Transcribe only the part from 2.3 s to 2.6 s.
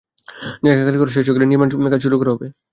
হবে।